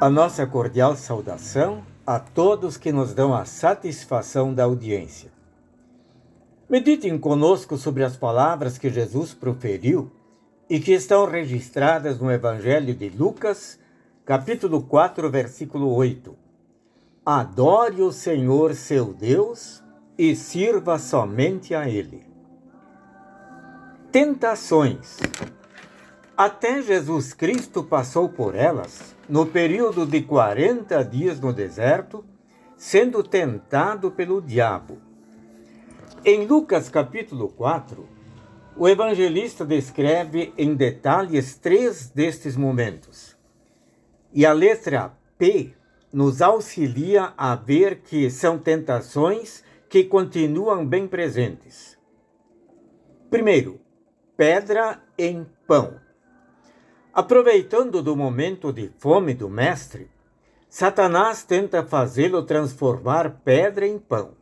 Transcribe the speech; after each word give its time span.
A 0.00 0.08
nossa 0.08 0.46
cordial 0.46 0.94
saudação 0.94 1.82
a 2.06 2.20
todos 2.20 2.76
que 2.76 2.92
nos 2.92 3.12
dão 3.12 3.34
a 3.34 3.44
satisfação 3.44 4.54
da 4.54 4.62
audiência. 4.62 5.32
Meditem 6.70 7.18
conosco 7.18 7.76
sobre 7.76 8.04
as 8.04 8.16
palavras 8.16 8.78
que 8.78 8.90
Jesus 8.90 9.34
proferiu 9.34 10.08
e 10.70 10.78
que 10.78 10.92
estão 10.92 11.26
registradas 11.26 12.20
no 12.20 12.30
Evangelho 12.30 12.94
de 12.94 13.08
Lucas, 13.08 13.76
capítulo 14.24 14.82
4, 14.82 15.28
versículo 15.32 15.92
8. 15.92 16.32
Adore 17.26 18.00
o 18.00 18.12
Senhor 18.12 18.76
seu 18.76 19.12
Deus 19.12 19.82
e 20.16 20.36
sirva 20.36 20.96
somente 21.00 21.74
a 21.74 21.88
Ele. 21.88 22.24
Tentações. 24.12 25.16
Até 26.36 26.82
Jesus 26.82 27.34
Cristo 27.34 27.82
passou 27.82 28.28
por 28.28 28.54
elas 28.54 29.17
no 29.28 29.46
período 29.46 30.06
de 30.06 30.22
40 30.22 31.04
dias 31.04 31.38
no 31.38 31.52
deserto, 31.52 32.24
sendo 32.76 33.22
tentado 33.22 34.10
pelo 34.10 34.40
diabo. 34.40 34.98
Em 36.24 36.46
Lucas 36.46 36.88
capítulo 36.88 37.48
4, 37.48 38.08
o 38.76 38.88
evangelista 38.88 39.64
descreve 39.64 40.52
em 40.56 40.74
detalhes 40.74 41.56
três 41.58 42.08
destes 42.08 42.56
momentos. 42.56 43.36
E 44.32 44.46
a 44.46 44.52
letra 44.52 45.12
P 45.36 45.74
nos 46.12 46.40
auxilia 46.40 47.34
a 47.36 47.54
ver 47.54 48.00
que 48.00 48.30
são 48.30 48.58
tentações 48.58 49.62
que 49.88 50.04
continuam 50.04 50.86
bem 50.86 51.06
presentes. 51.06 51.98
Primeiro, 53.30 53.80
pedra 54.36 55.02
em 55.18 55.46
pão. 55.66 56.07
Aproveitando 57.18 58.00
do 58.00 58.14
momento 58.14 58.72
de 58.72 58.92
fome 58.96 59.34
do 59.34 59.48
mestre, 59.48 60.08
Satanás 60.70 61.42
tenta 61.42 61.82
fazê-lo 61.84 62.44
transformar 62.44 63.40
pedra 63.44 63.84
em 63.84 63.98
pão. 63.98 64.34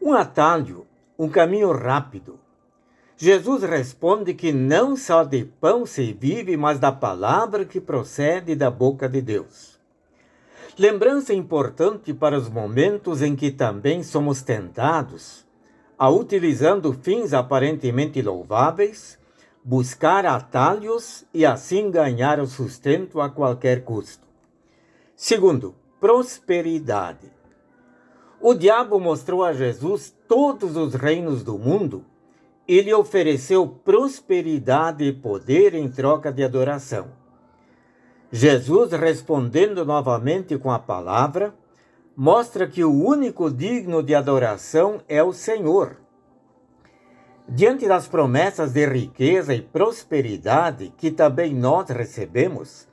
Um 0.00 0.12
atalho, 0.12 0.86
um 1.18 1.28
caminho 1.28 1.72
rápido. 1.72 2.38
Jesus 3.16 3.64
responde 3.64 4.34
que 4.34 4.52
não 4.52 4.96
só 4.96 5.24
de 5.24 5.46
pão 5.46 5.84
se 5.84 6.12
vive, 6.12 6.56
mas 6.56 6.78
da 6.78 6.92
palavra 6.92 7.64
que 7.64 7.80
procede 7.80 8.54
da 8.54 8.70
boca 8.70 9.08
de 9.08 9.20
Deus. 9.20 9.76
Lembrança 10.78 11.34
importante 11.34 12.14
para 12.14 12.38
os 12.38 12.48
momentos 12.48 13.20
em 13.20 13.34
que 13.34 13.50
também 13.50 14.04
somos 14.04 14.42
tentados 14.42 15.44
a, 15.98 16.08
utilizando 16.08 16.92
fins 16.92 17.34
aparentemente 17.34 18.22
louváveis, 18.22 19.18
buscar 19.64 20.26
atalhos 20.26 21.24
e 21.32 21.46
assim 21.46 21.90
ganhar 21.90 22.38
o 22.38 22.46
sustento 22.46 23.18
a 23.18 23.30
qualquer 23.30 23.82
custo. 23.82 24.22
Segundo, 25.16 25.74
prosperidade. 25.98 27.32
O 28.38 28.52
diabo 28.52 29.00
mostrou 29.00 29.42
a 29.42 29.54
Jesus 29.54 30.14
todos 30.28 30.76
os 30.76 30.94
reinos 30.94 31.42
do 31.42 31.58
mundo 31.58 32.04
e 32.68 32.82
lhe 32.82 32.92
ofereceu 32.92 33.66
prosperidade 33.66 35.04
e 35.04 35.12
poder 35.14 35.74
em 35.74 35.90
troca 35.90 36.30
de 36.30 36.44
adoração. 36.44 37.08
Jesus, 38.30 38.92
respondendo 38.92 39.82
novamente 39.82 40.58
com 40.58 40.70
a 40.70 40.78
palavra, 40.78 41.54
mostra 42.14 42.66
que 42.66 42.84
o 42.84 42.92
único 42.92 43.50
digno 43.50 44.02
de 44.02 44.14
adoração 44.14 45.00
é 45.08 45.22
o 45.22 45.32
Senhor 45.32 46.03
Diante 47.46 47.86
das 47.86 48.08
promessas 48.08 48.72
de 48.72 48.86
riqueza 48.86 49.54
e 49.54 49.60
prosperidade 49.60 50.92
que 50.96 51.10
também 51.10 51.54
nós 51.54 51.90
recebemos, 51.90 52.88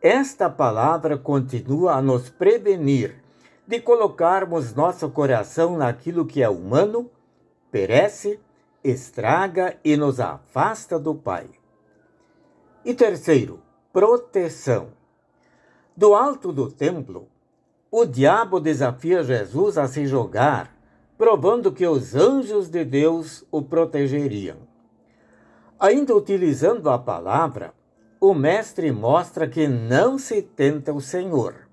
esta 0.00 0.48
palavra 0.48 1.18
continua 1.18 1.94
a 1.94 2.02
nos 2.02 2.30
prevenir 2.30 3.22
de 3.66 3.80
colocarmos 3.80 4.74
nosso 4.74 5.10
coração 5.10 5.76
naquilo 5.76 6.26
que 6.26 6.42
é 6.42 6.48
humano, 6.48 7.10
perece, 7.70 8.40
estraga 8.82 9.76
e 9.84 9.96
nos 9.96 10.18
afasta 10.18 10.98
do 10.98 11.14
Pai. 11.14 11.48
E 12.84 12.94
terceiro, 12.94 13.60
proteção. 13.92 14.88
Do 15.96 16.14
alto 16.14 16.52
do 16.52 16.70
templo, 16.70 17.28
o 17.90 18.04
diabo 18.04 18.60
desafia 18.60 19.22
Jesus 19.22 19.78
a 19.78 19.86
se 19.86 20.06
jogar 20.06 20.74
provando 21.16 21.72
que 21.72 21.86
os 21.86 22.14
anjos 22.14 22.68
de 22.68 22.84
Deus 22.84 23.44
o 23.50 23.62
protegeriam. 23.62 24.58
Ainda 25.78 26.14
utilizando 26.14 26.90
a 26.90 26.98
palavra, 26.98 27.72
o 28.20 28.32
Mestre 28.34 28.90
mostra 28.90 29.46
que 29.46 29.68
não 29.68 30.18
se 30.18 30.40
tenta 30.42 30.92
o 30.92 31.00
Senhor. 31.00 31.68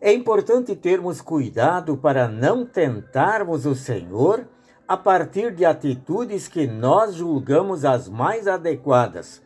É 0.00 0.12
importante 0.12 0.74
termos 0.74 1.20
cuidado 1.20 1.96
para 1.96 2.26
não 2.26 2.66
tentarmos 2.66 3.66
o 3.66 3.74
Senhor 3.74 4.48
a 4.88 4.96
partir 4.96 5.54
de 5.54 5.64
atitudes 5.64 6.48
que 6.48 6.66
nós 6.66 7.14
julgamos 7.14 7.84
as 7.84 8.08
mais 8.08 8.48
adequadas 8.48 9.40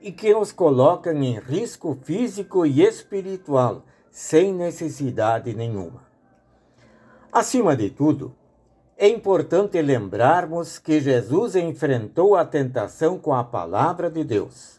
e 0.00 0.10
que 0.10 0.32
nos 0.32 0.50
colocam 0.50 1.12
em 1.22 1.38
risco 1.38 1.96
físico 2.02 2.66
e 2.66 2.82
espiritual, 2.82 3.84
sem 4.10 4.52
necessidade 4.52 5.54
nenhuma. 5.54 6.02
Acima 7.30 7.76
de 7.76 7.90
tudo, 7.90 8.34
é 9.02 9.08
importante 9.08 9.80
lembrarmos 9.80 10.78
que 10.78 11.00
Jesus 11.00 11.56
enfrentou 11.56 12.36
a 12.36 12.44
tentação 12.44 13.18
com 13.18 13.34
a 13.34 13.42
palavra 13.42 14.10
de 14.10 14.22
Deus. 14.22 14.78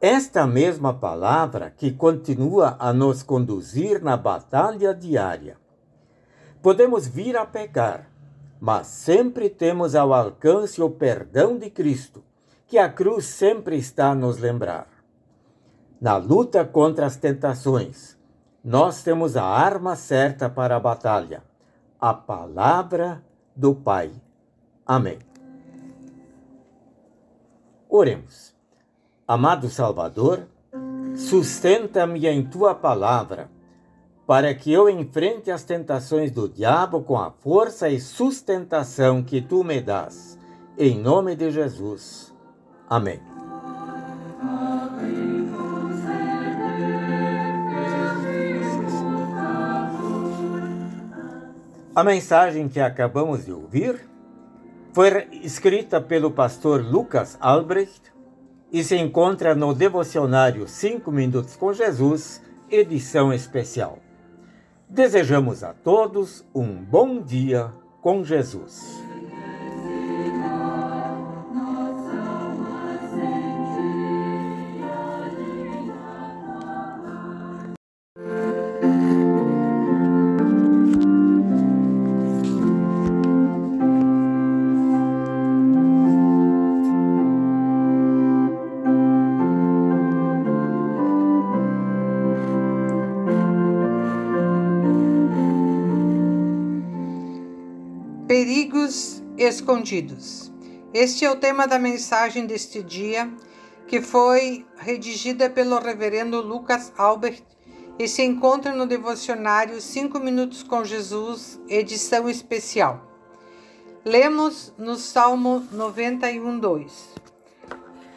Esta 0.00 0.44
mesma 0.44 0.92
palavra 0.92 1.70
que 1.70 1.92
continua 1.92 2.74
a 2.80 2.92
nos 2.92 3.22
conduzir 3.22 4.02
na 4.02 4.16
batalha 4.16 4.92
diária. 4.92 5.56
Podemos 6.60 7.06
vir 7.06 7.36
a 7.36 7.46
pecar, 7.46 8.10
mas 8.60 8.88
sempre 8.88 9.48
temos 9.48 9.94
ao 9.94 10.12
alcance 10.12 10.82
o 10.82 10.90
perdão 10.90 11.56
de 11.56 11.70
Cristo, 11.70 12.24
que 12.66 12.76
a 12.76 12.88
cruz 12.88 13.26
sempre 13.26 13.76
está 13.76 14.10
a 14.10 14.16
nos 14.16 14.38
lembrar. 14.38 14.88
Na 16.00 16.16
luta 16.16 16.64
contra 16.64 17.06
as 17.06 17.14
tentações, 17.14 18.18
nós 18.64 19.04
temos 19.04 19.36
a 19.36 19.44
arma 19.44 19.94
certa 19.94 20.50
para 20.50 20.74
a 20.74 20.80
batalha 20.80 21.51
a 22.02 22.12
palavra 22.12 23.24
do 23.54 23.76
Pai. 23.76 24.10
Amém. 24.84 25.20
Oremos. 27.88 28.52
Amado 29.28 29.70
Salvador, 29.70 30.48
sustenta-me 31.14 32.26
em 32.26 32.44
tua 32.44 32.74
palavra, 32.74 33.48
para 34.26 34.52
que 34.52 34.72
eu 34.72 34.90
enfrente 34.90 35.48
as 35.48 35.62
tentações 35.62 36.32
do 36.32 36.48
diabo 36.48 37.02
com 37.02 37.16
a 37.16 37.30
força 37.30 37.88
e 37.88 38.00
sustentação 38.00 39.22
que 39.22 39.40
tu 39.40 39.62
me 39.62 39.80
dás. 39.80 40.36
Em 40.76 40.98
nome 40.98 41.36
de 41.36 41.52
Jesus. 41.52 42.34
Amém. 42.90 43.31
A 51.94 52.02
mensagem 52.02 52.70
que 52.70 52.80
acabamos 52.80 53.44
de 53.44 53.52
ouvir 53.52 54.08
foi 54.94 55.28
escrita 55.42 56.00
pelo 56.00 56.30
pastor 56.30 56.82
Lucas 56.82 57.36
Albrecht 57.38 58.00
e 58.72 58.82
se 58.82 58.96
encontra 58.96 59.54
no 59.54 59.74
devocionário 59.74 60.66
5 60.66 61.12
Minutos 61.12 61.54
com 61.54 61.70
Jesus, 61.70 62.42
edição 62.70 63.30
especial. 63.30 63.98
Desejamos 64.88 65.62
a 65.62 65.74
todos 65.74 66.42
um 66.54 66.82
bom 66.82 67.20
dia 67.20 67.70
com 68.00 68.24
Jesus. 68.24 69.11
Perigos 98.52 99.22
escondidos. 99.38 100.52
Este 100.92 101.24
é 101.24 101.30
o 101.30 101.36
tema 101.36 101.66
da 101.66 101.78
mensagem 101.78 102.44
deste 102.44 102.82
dia, 102.82 103.32
que 103.88 104.02
foi 104.02 104.66
redigida 104.76 105.48
pelo 105.48 105.78
reverendo 105.78 106.42
Lucas 106.42 106.92
Albert 106.98 107.42
e 107.98 108.06
se 108.06 108.22
encontra 108.22 108.74
no 108.74 108.84
devocionário 108.84 109.80
5 109.80 110.20
minutos 110.20 110.62
com 110.62 110.84
Jesus, 110.84 111.58
edição 111.66 112.28
especial. 112.28 113.00
Lemos 114.04 114.74
no 114.76 114.96
Salmo 114.96 115.66
91:2. 115.72 116.92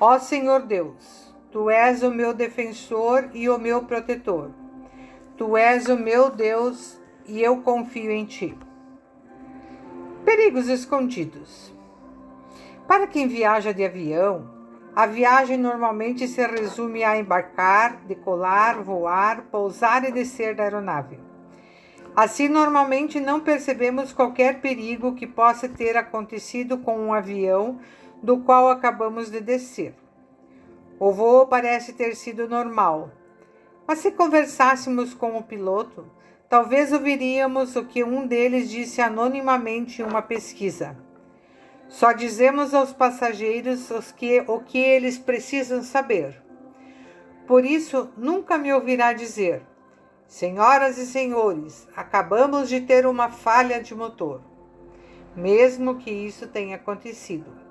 Ó 0.02 0.20
Senhor 0.20 0.64
Deus, 0.64 1.34
Tu 1.50 1.70
és 1.70 2.04
o 2.04 2.12
meu 2.12 2.34
defensor 2.34 3.30
e 3.34 3.48
o 3.48 3.58
meu 3.58 3.84
protetor. 3.84 4.52
Tu 5.38 5.56
és 5.56 5.88
o 5.88 5.96
meu 5.96 6.30
Deus 6.30 6.98
e 7.26 7.42
eu 7.42 7.62
confio 7.62 8.12
em 8.12 8.26
ti. 8.26 8.54
Perigos 10.26 10.68
escondidos. 10.68 11.72
Para 12.88 13.06
quem 13.06 13.28
viaja 13.28 13.72
de 13.72 13.86
avião, 13.86 14.50
a 14.96 15.06
viagem 15.06 15.56
normalmente 15.56 16.28
se 16.28 16.44
resume 16.48 17.04
a 17.04 17.16
embarcar, 17.16 17.98
decolar, 18.08 18.82
voar, 18.82 19.44
pousar 19.52 20.04
e 20.04 20.12
descer 20.12 20.56
da 20.56 20.64
aeronave. 20.64 21.20
Assim, 22.16 22.50
normalmente 22.50 23.20
não 23.20 23.40
percebemos 23.40 24.12
qualquer 24.12 24.62
perigo 24.62 25.14
que 25.14 25.28
possa 25.28 25.70
ter 25.70 25.96
acontecido 25.96 26.80
com 26.80 26.98
um 27.00 27.14
avião 27.14 27.80
do 28.24 28.40
qual 28.40 28.70
acabamos 28.70 29.30
de 29.30 29.40
descer. 29.40 29.94
O 31.00 31.12
voo 31.12 31.46
parece 31.46 31.94
ter 31.94 32.16
sido 32.16 32.50
normal, 32.50 33.12
mas 33.86 34.00
se 34.00 34.10
conversássemos 34.10 35.14
com 35.14 35.38
o 35.38 35.44
piloto, 35.44 36.04
talvez 36.50 36.92
ouviríamos 36.92 37.76
o 37.76 37.86
que 37.86 38.04
um 38.04 38.26
deles 38.26 38.70
disse 38.70 39.02
anonimamente 39.02 40.02
em 40.02 40.06
uma 40.06 40.22
pesquisa. 40.22 40.98
Só 41.88 42.12
dizemos 42.12 42.74
aos 42.74 42.92
passageiros 42.92 43.90
os 43.92 44.12
que, 44.12 44.44
o 44.48 44.60
que 44.60 44.78
eles 44.78 45.18
precisam 45.18 45.84
saber. 45.84 46.42
Por 47.48 47.64
isso, 47.64 48.10
nunca 48.18 48.58
me 48.58 48.74
ouvirá 48.74 49.14
dizer: 49.14 49.62
Senhoras 50.28 50.98
e 50.98 51.06
senhores, 51.06 51.88
acabamos 51.96 52.70
de 52.70 52.82
ter 52.82 53.06
uma 53.06 53.30
falha 53.30 53.82
de 53.82 53.94
motor. 53.94 54.42
Mesmo 55.36 55.98
que 55.98 56.10
isso 56.10 56.48
tenha 56.48 56.76
acontecido. 56.78 57.66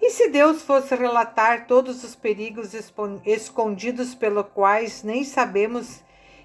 E 0.00 0.10
se 0.10 0.28
Deus 0.28 0.62
fosse 0.62 0.94
relatar 0.94 1.66
todos 1.66 2.04
os 2.04 2.14
perigos 2.14 2.72
escondidos 3.24 4.14
pelos 4.14 4.46
quais 4.54 5.02
nem 5.02 5.24
sabemos 5.24 6.02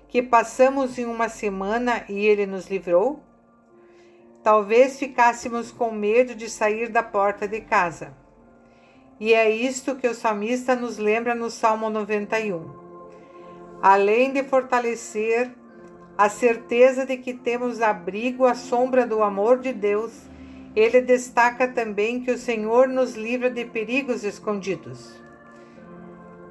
que 0.10 0.24
passamos 0.24 0.98
em 0.98 1.06
uma 1.06 1.30
semana 1.30 2.04
e 2.10 2.26
Ele 2.26 2.48
nos 2.48 2.68
livrou? 2.68 3.24
Talvez 4.44 4.98
ficássemos 4.98 5.72
com 5.72 5.92
medo 5.92 6.34
de 6.34 6.50
sair 6.50 6.90
da 6.90 7.04
porta 7.04 7.48
de 7.48 7.62
casa. 7.62 8.18
E 9.20 9.34
é 9.34 9.50
isto 9.52 9.96
que 9.96 10.08
o 10.08 10.16
salmista 10.16 10.76
nos 10.76 10.98
lembra 10.98 11.36
no 11.36 11.52
Salmo 11.52 11.90
91. 11.90 12.90
Além 13.82 14.34
de 14.34 14.44
fortalecer 14.44 15.52
a 16.18 16.28
certeza 16.28 17.06
de 17.06 17.16
que 17.18 17.34
temos 17.34 17.80
abrigo 17.80 18.46
à 18.46 18.56
sombra 18.56 19.06
do 19.06 19.22
amor 19.22 19.60
de 19.60 19.72
Deus, 19.72 20.28
ele 20.76 21.02
destaca 21.02 21.68
também 21.68 22.22
que 22.22 22.32
o 22.32 22.38
Senhor 22.38 22.88
nos 22.88 23.16
livra 23.16 23.50
de 23.50 23.64
perigos 23.64 24.24
escondidos. 24.24 25.22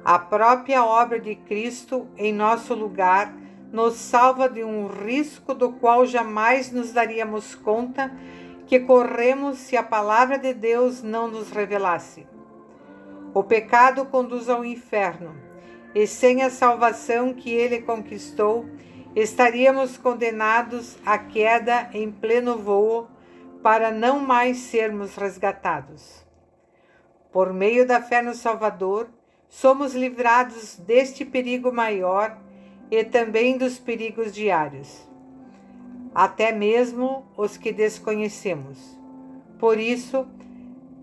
A 0.05 0.17
própria 0.17 0.83
obra 0.85 1.19
de 1.19 1.35
Cristo 1.35 2.07
em 2.17 2.31
nosso 2.31 2.73
lugar 2.73 3.33
nos 3.71 3.95
salva 3.95 4.49
de 4.49 4.63
um 4.63 4.87
risco 4.87 5.53
do 5.53 5.71
qual 5.71 6.05
jamais 6.05 6.71
nos 6.71 6.91
daríamos 6.91 7.53
conta 7.55 8.11
que 8.65 8.79
corremos 8.79 9.57
se 9.57 9.75
a 9.75 9.83
palavra 9.83 10.37
de 10.37 10.53
Deus 10.53 11.01
não 11.01 11.27
nos 11.27 11.49
revelasse. 11.49 12.27
O 13.33 13.43
pecado 13.43 14.05
conduz 14.05 14.49
ao 14.49 14.65
inferno, 14.65 15.35
e 15.93 16.05
sem 16.05 16.43
a 16.43 16.49
salvação 16.49 17.33
que 17.33 17.51
ele 17.51 17.81
conquistou, 17.81 18.65
estaríamos 19.15 19.97
condenados 19.97 20.97
à 21.05 21.17
queda 21.17 21.89
em 21.93 22.11
pleno 22.11 22.57
voo 22.57 23.07
para 23.61 23.91
não 23.91 24.19
mais 24.19 24.57
sermos 24.57 25.15
resgatados. 25.15 26.25
Por 27.31 27.53
meio 27.53 27.85
da 27.85 28.01
fé 28.01 28.21
no 28.21 28.33
Salvador, 28.33 29.09
somos 29.47 29.93
livrados 29.93 30.77
deste 30.77 31.25
perigo 31.25 31.71
maior 31.71 32.37
e 32.91 33.03
também 33.03 33.57
dos 33.57 33.77
perigos 33.77 34.33
diários, 34.33 35.07
até 36.13 36.51
mesmo 36.51 37.25
os 37.37 37.57
que 37.57 37.71
desconhecemos. 37.71 38.97
Por 39.59 39.79
isso, 39.79 40.27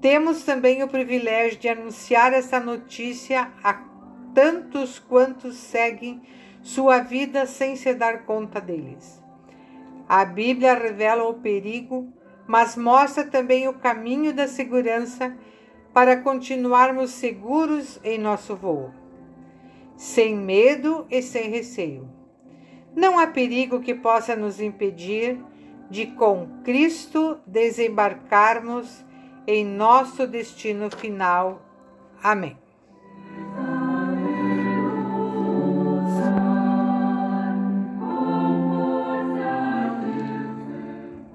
temos 0.00 0.42
também 0.42 0.82
o 0.82 0.88
privilégio 0.88 1.58
de 1.58 1.68
anunciar 1.68 2.32
essa 2.32 2.58
notícia 2.58 3.52
a 3.62 3.74
tantos 4.34 4.98
quantos 4.98 5.56
seguem 5.56 6.20
sua 6.62 6.98
vida 6.98 7.46
sem 7.46 7.76
se 7.76 7.94
dar 7.94 8.24
conta 8.24 8.60
deles. 8.60 9.22
A 10.08 10.24
Bíblia 10.24 10.74
revela 10.74 11.28
o 11.28 11.34
perigo, 11.34 12.12
mas 12.46 12.76
mostra 12.76 13.24
também 13.24 13.68
o 13.68 13.74
caminho 13.74 14.32
da 14.32 14.46
segurança 14.46 15.36
para 15.92 16.16
continuarmos 16.18 17.10
seguros 17.10 17.98
em 18.04 18.18
nosso 18.18 18.54
voo 18.54 19.05
sem 19.96 20.36
medo 20.36 21.06
e 21.10 21.22
sem 21.22 21.50
receio. 21.50 22.08
Não 22.94 23.18
há 23.18 23.26
perigo 23.26 23.80
que 23.80 23.94
possa 23.94 24.36
nos 24.36 24.60
impedir 24.60 25.38
de, 25.90 26.06
com 26.06 26.62
Cristo, 26.64 27.38
desembarcarmos 27.46 29.04
em 29.46 29.64
nosso 29.64 30.26
destino 30.26 30.90
final. 30.90 31.62
Amém. 32.22 32.56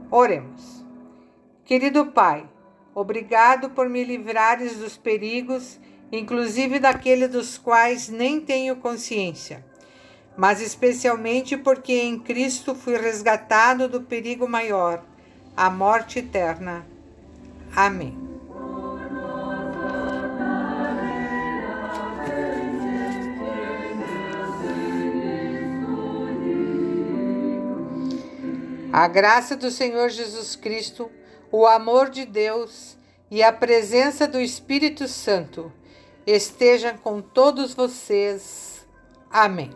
Oremos. 0.09 0.85
Querido 1.63 2.07
Pai, 2.07 2.49
obrigado 2.93 3.69
por 3.69 3.87
me 3.87 4.03
livrares 4.03 4.77
dos 4.77 4.97
perigos 4.97 5.79
inclusive 6.11 6.79
daquele 6.79 7.27
dos 7.27 7.57
quais 7.57 8.09
nem 8.09 8.41
tenho 8.41 8.75
consciência, 8.75 9.63
mas 10.35 10.61
especialmente 10.61 11.55
porque 11.55 11.93
em 11.93 12.19
Cristo 12.19 12.75
fui 12.75 12.97
resgatado 12.97 13.87
do 13.87 14.01
perigo 14.01 14.47
maior, 14.47 15.03
a 15.55 15.69
morte 15.69 16.19
eterna. 16.19 16.85
Amém. 17.75 18.17
A 28.91 29.07
graça 29.07 29.55
do 29.55 29.71
Senhor 29.71 30.09
Jesus 30.09 30.55
Cristo, 30.57 31.09
o 31.49 31.65
amor 31.65 32.09
de 32.09 32.25
Deus 32.25 32.97
e 33.29 33.41
a 33.41 33.53
presença 33.53 34.27
do 34.27 34.39
Espírito 34.41 35.07
Santo 35.07 35.71
esteja 36.25 36.93
com 36.93 37.21
todos 37.21 37.73
vocês. 37.73 38.85
Amém. 39.29 39.71